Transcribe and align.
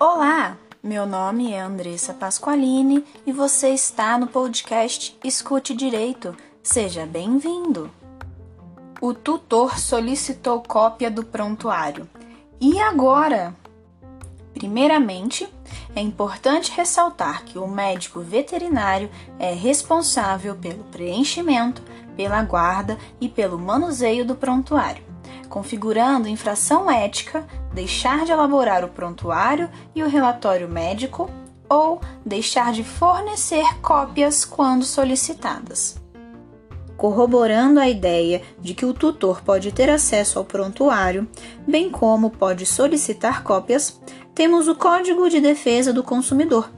Olá, 0.00 0.56
meu 0.82 1.06
nome 1.06 1.52
é 1.52 1.60
Andressa 1.60 2.12
Pasqualini 2.12 3.04
e 3.26 3.32
você 3.32 3.70
está 3.70 4.18
no 4.18 4.26
podcast 4.26 5.16
Escute 5.22 5.74
Direito. 5.74 6.36
Seja 6.62 7.06
bem-vindo. 7.06 7.90
O 9.00 9.14
tutor 9.14 9.78
solicitou 9.78 10.62
cópia 10.62 11.10
do 11.10 11.24
prontuário. 11.24 12.08
E 12.60 12.80
agora? 12.80 13.54
Primeiramente, 14.54 15.48
é 15.94 16.00
importante 16.00 16.72
ressaltar 16.72 17.44
que 17.44 17.58
o 17.58 17.66
médico 17.66 18.20
veterinário 18.20 19.10
é 19.38 19.52
responsável 19.52 20.54
pelo 20.56 20.84
preenchimento, 20.84 21.82
pela 22.16 22.42
guarda 22.42 22.98
e 23.20 23.28
pelo 23.28 23.58
manuseio 23.58 24.24
do 24.24 24.34
prontuário, 24.34 25.02
configurando 25.52 26.30
infração 26.30 26.90
ética 26.90 27.46
deixar 27.74 28.24
de 28.24 28.32
elaborar 28.32 28.86
o 28.86 28.88
prontuário 28.88 29.68
e 29.94 30.02
o 30.02 30.08
relatório 30.08 30.66
médico 30.66 31.30
ou 31.68 32.00
deixar 32.24 32.72
de 32.72 32.82
fornecer 32.82 33.78
cópias 33.82 34.46
quando 34.46 34.82
solicitadas. 34.82 36.00
Corroborando 36.96 37.80
a 37.80 37.86
ideia 37.86 38.40
de 38.58 38.72
que 38.72 38.86
o 38.86 38.94
tutor 38.94 39.42
pode 39.42 39.70
ter 39.72 39.90
acesso 39.90 40.38
ao 40.38 40.44
prontuário, 40.44 41.28
bem 41.68 41.90
como 41.90 42.30
pode 42.30 42.64
solicitar 42.64 43.42
cópias, 43.42 44.00
temos 44.34 44.68
o 44.68 44.74
Código 44.74 45.28
de 45.28 45.38
Defesa 45.38 45.92
do 45.92 46.02
Consumidor, 46.02 46.70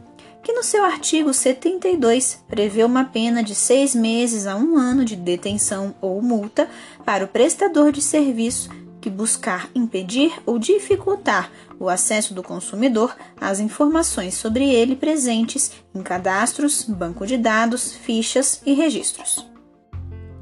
que 0.45 0.53
no 0.53 0.62
seu 0.62 0.84
artigo 0.84 1.33
72 1.33 2.45
prevê 2.47 2.84
uma 2.84 3.05
pena 3.05 3.43
de 3.43 3.55
seis 3.55 3.95
meses 3.95 4.47
a 4.47 4.55
um 4.55 4.77
ano 4.77 5.03
de 5.03 5.17
detenção 5.17 5.95
ou 6.03 6.20
multa 6.20 6.69
para 7.03 7.25
o 7.25 7.29
prestador 7.29 7.91
de 7.91 8.03
serviço 8.03 8.69
que 9.01 9.09
buscar 9.09 9.70
impedir 9.75 10.33
ou 10.45 10.59
dificultar 10.59 11.51
o 11.80 11.89
acesso 11.89 12.34
do 12.34 12.42
consumidor 12.42 13.17
às 13.41 13.59
informações 13.59 14.34
sobre 14.34 14.69
ele 14.69 14.95
presentes 14.95 15.72
em 15.95 16.03
cadastros, 16.03 16.84
banco 16.84 17.27
de 17.27 17.39
dados, 17.39 17.92
fichas 17.95 18.61
e 18.67 18.75
registros. 18.75 19.47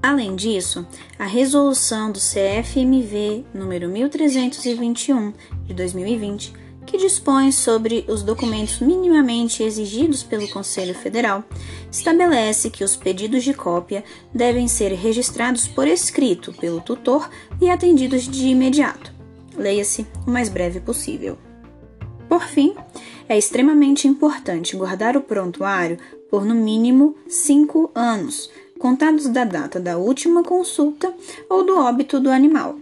Além 0.03 0.35
disso, 0.35 0.85
a 1.17 1.27
resolução 1.27 2.11
do 2.11 2.19
CFMV 2.19 3.45
número 3.55 3.89
1321 3.89 5.33
de 5.65 5.75
2020 5.75 6.62
que 6.87 6.99
dispõe 6.99 7.53
sobre 7.53 8.05
os 8.09 8.23
documentos 8.23 8.81
minimamente 8.81 9.63
exigidos 9.63 10.23
pelo 10.23 10.49
Conselho 10.49 10.95
Federal, 10.95 11.45
estabelece 11.91 12.71
que 12.71 12.85
os 12.85 12.97
pedidos 12.97 13.45
de 13.45 13.55
cópia 13.55 14.05
devem 14.35 14.69
ser 14.69 14.93
registrados 14.93 15.67
por 15.67 15.87
escrito 15.87 16.53
pelo 16.53 16.81
tutor 16.81 17.31
e 17.61 17.71
atendidos 17.71 18.29
de 18.29 18.49
imediato. 18.49 19.13
Leia-se 19.57 20.07
o 20.27 20.31
mais 20.31 20.49
breve 20.49 20.81
possível. 20.81 21.39
Por 22.29 22.43
fim, 22.43 22.75
é 23.29 23.37
extremamente 23.37 24.09
importante 24.09 24.77
guardar 24.77 25.17
o 25.17 25.21
prontuário 25.21 25.99
por 26.31 26.45
no 26.45 26.55
mínimo 26.55 27.15
cinco 27.29 27.91
anos, 27.95 28.51
contados 28.79 29.29
da 29.29 29.45
data 29.45 29.79
da 29.79 29.99
última 29.99 30.43
consulta 30.43 31.13
ou 31.49 31.65
do 31.65 31.79
óbito 31.79 32.19
do 32.19 32.31
animal. 32.31 32.77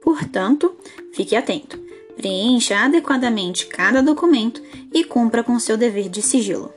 Portanto, 0.00 0.76
fique 1.12 1.34
atento 1.34 1.83
preencha 2.16 2.78
adequadamente 2.78 3.66
cada 3.66 4.02
documento 4.02 4.62
e 4.92 5.04
cumpra 5.04 5.42
com 5.42 5.58
seu 5.58 5.76
dever 5.76 6.08
de 6.08 6.22
sigilo. 6.22 6.72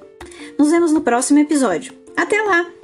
Nos 0.57 0.71
vemos 0.71 0.91
no 0.91 1.01
próximo 1.01 1.39
episódio. 1.39 1.93
Até 2.15 2.41
lá! 2.41 2.76